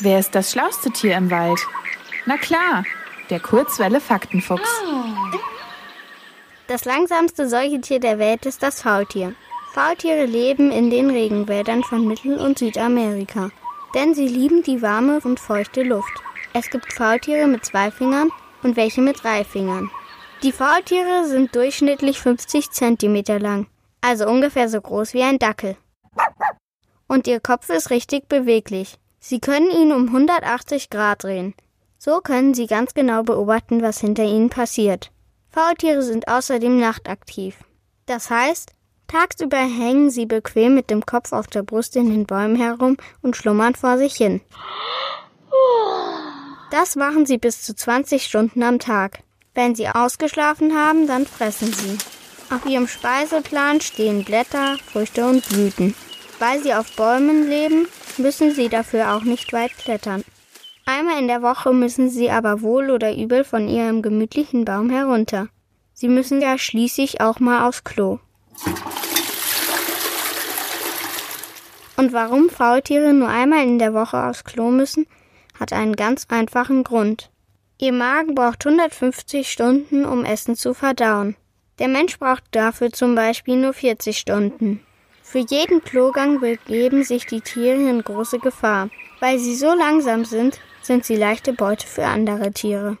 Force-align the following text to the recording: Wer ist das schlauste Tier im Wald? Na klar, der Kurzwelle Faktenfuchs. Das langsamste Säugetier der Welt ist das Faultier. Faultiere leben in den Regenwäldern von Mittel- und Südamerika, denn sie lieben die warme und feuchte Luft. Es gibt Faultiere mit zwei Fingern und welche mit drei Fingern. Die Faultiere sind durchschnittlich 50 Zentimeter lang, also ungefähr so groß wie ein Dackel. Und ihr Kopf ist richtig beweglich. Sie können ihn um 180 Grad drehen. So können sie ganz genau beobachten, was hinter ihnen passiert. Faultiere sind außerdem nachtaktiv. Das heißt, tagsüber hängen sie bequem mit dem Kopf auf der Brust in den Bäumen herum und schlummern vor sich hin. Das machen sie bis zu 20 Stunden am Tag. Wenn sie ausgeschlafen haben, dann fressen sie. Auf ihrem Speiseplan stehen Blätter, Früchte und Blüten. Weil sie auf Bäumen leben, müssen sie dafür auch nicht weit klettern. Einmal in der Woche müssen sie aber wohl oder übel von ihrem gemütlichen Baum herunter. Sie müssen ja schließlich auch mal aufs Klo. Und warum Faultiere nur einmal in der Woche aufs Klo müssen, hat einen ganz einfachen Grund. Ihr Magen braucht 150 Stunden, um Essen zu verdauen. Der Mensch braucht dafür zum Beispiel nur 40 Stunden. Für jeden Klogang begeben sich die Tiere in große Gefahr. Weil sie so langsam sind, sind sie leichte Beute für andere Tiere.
Wer 0.00 0.20
ist 0.20 0.34
das 0.34 0.52
schlauste 0.52 0.90
Tier 0.90 1.16
im 1.16 1.28
Wald? 1.28 1.58
Na 2.24 2.36
klar, 2.36 2.84
der 3.30 3.40
Kurzwelle 3.40 4.00
Faktenfuchs. 4.00 4.70
Das 6.68 6.84
langsamste 6.84 7.48
Säugetier 7.48 7.98
der 7.98 8.20
Welt 8.20 8.46
ist 8.46 8.62
das 8.62 8.82
Faultier. 8.82 9.34
Faultiere 9.72 10.24
leben 10.24 10.70
in 10.70 10.90
den 10.90 11.10
Regenwäldern 11.10 11.82
von 11.82 12.06
Mittel- 12.06 12.38
und 12.38 12.58
Südamerika, 12.60 13.50
denn 13.94 14.14
sie 14.14 14.28
lieben 14.28 14.62
die 14.62 14.82
warme 14.82 15.20
und 15.24 15.40
feuchte 15.40 15.82
Luft. 15.82 16.12
Es 16.52 16.70
gibt 16.70 16.92
Faultiere 16.92 17.48
mit 17.48 17.64
zwei 17.64 17.90
Fingern 17.90 18.30
und 18.62 18.76
welche 18.76 19.00
mit 19.00 19.24
drei 19.24 19.42
Fingern. 19.42 19.90
Die 20.44 20.52
Faultiere 20.52 21.24
sind 21.26 21.56
durchschnittlich 21.56 22.20
50 22.20 22.70
Zentimeter 22.70 23.40
lang, 23.40 23.66
also 24.00 24.28
ungefähr 24.28 24.68
so 24.68 24.80
groß 24.80 25.12
wie 25.14 25.24
ein 25.24 25.40
Dackel. 25.40 25.76
Und 27.08 27.26
ihr 27.26 27.40
Kopf 27.40 27.68
ist 27.68 27.90
richtig 27.90 28.28
beweglich. 28.28 28.96
Sie 29.20 29.40
können 29.40 29.70
ihn 29.70 29.92
um 29.92 30.06
180 30.06 30.90
Grad 30.90 31.24
drehen. 31.24 31.54
So 31.98 32.20
können 32.20 32.54
sie 32.54 32.66
ganz 32.66 32.94
genau 32.94 33.22
beobachten, 33.22 33.82
was 33.82 34.00
hinter 34.00 34.24
ihnen 34.24 34.50
passiert. 34.50 35.10
Faultiere 35.50 36.02
sind 36.02 36.28
außerdem 36.28 36.78
nachtaktiv. 36.78 37.56
Das 38.06 38.30
heißt, 38.30 38.72
tagsüber 39.08 39.58
hängen 39.58 40.10
sie 40.10 40.26
bequem 40.26 40.74
mit 40.74 40.90
dem 40.90 41.04
Kopf 41.04 41.32
auf 41.32 41.48
der 41.48 41.62
Brust 41.62 41.96
in 41.96 42.10
den 42.10 42.26
Bäumen 42.26 42.56
herum 42.56 42.96
und 43.22 43.36
schlummern 43.36 43.74
vor 43.74 43.98
sich 43.98 44.14
hin. 44.14 44.40
Das 46.70 46.96
machen 46.96 47.26
sie 47.26 47.38
bis 47.38 47.62
zu 47.62 47.74
20 47.74 48.24
Stunden 48.24 48.62
am 48.62 48.78
Tag. 48.78 49.20
Wenn 49.54 49.74
sie 49.74 49.88
ausgeschlafen 49.88 50.76
haben, 50.76 51.06
dann 51.06 51.26
fressen 51.26 51.72
sie. 51.72 51.98
Auf 52.54 52.64
ihrem 52.64 52.86
Speiseplan 52.86 53.80
stehen 53.80 54.24
Blätter, 54.24 54.76
Früchte 54.92 55.26
und 55.26 55.46
Blüten. 55.48 55.94
Weil 56.38 56.62
sie 56.62 56.74
auf 56.74 56.94
Bäumen 56.96 57.48
leben, 57.48 57.88
müssen 58.16 58.52
sie 58.52 58.68
dafür 58.68 59.14
auch 59.14 59.22
nicht 59.22 59.52
weit 59.52 59.76
klettern. 59.76 60.24
Einmal 60.86 61.18
in 61.18 61.28
der 61.28 61.42
Woche 61.42 61.72
müssen 61.72 62.08
sie 62.08 62.30
aber 62.30 62.62
wohl 62.62 62.90
oder 62.90 63.14
übel 63.14 63.44
von 63.44 63.68
ihrem 63.68 64.00
gemütlichen 64.02 64.64
Baum 64.64 64.88
herunter. 64.88 65.48
Sie 65.92 66.08
müssen 66.08 66.40
ja 66.40 66.56
schließlich 66.56 67.20
auch 67.20 67.40
mal 67.40 67.68
aufs 67.68 67.84
Klo. 67.84 68.20
Und 71.96 72.12
warum 72.12 72.48
Faultiere 72.48 73.12
nur 73.12 73.28
einmal 73.28 73.64
in 73.64 73.78
der 73.78 73.92
Woche 73.92 74.22
aufs 74.22 74.44
Klo 74.44 74.70
müssen, 74.70 75.06
hat 75.58 75.72
einen 75.72 75.96
ganz 75.96 76.26
einfachen 76.28 76.84
Grund. 76.84 77.30
Ihr 77.78 77.92
Magen 77.92 78.34
braucht 78.34 78.64
150 78.64 79.50
Stunden, 79.50 80.04
um 80.04 80.24
Essen 80.24 80.56
zu 80.56 80.72
verdauen. 80.74 81.36
Der 81.80 81.88
Mensch 81.88 82.18
braucht 82.18 82.44
dafür 82.52 82.92
zum 82.92 83.14
Beispiel 83.14 83.56
nur 83.56 83.72
40 83.72 84.18
Stunden. 84.18 84.80
Für 85.30 85.40
jeden 85.40 85.84
Klogang 85.84 86.40
begeben 86.40 87.04
sich 87.04 87.26
die 87.26 87.42
Tiere 87.42 87.76
in 87.76 88.02
große 88.02 88.38
Gefahr. 88.38 88.88
Weil 89.20 89.38
sie 89.38 89.54
so 89.56 89.74
langsam 89.74 90.24
sind, 90.24 90.58
sind 90.80 91.04
sie 91.04 91.16
leichte 91.16 91.52
Beute 91.52 91.86
für 91.86 92.06
andere 92.06 92.50
Tiere. 92.52 92.98